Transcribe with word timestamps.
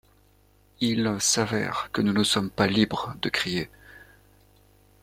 Il 0.79 1.15
s'avère 1.19 1.89
que 1.93 2.01
nous 2.01 2.11
ne 2.11 2.23
sommes 2.23 2.49
pas 2.49 2.65
libres 2.65 3.13
de 3.21 3.29
crier. 3.29 3.69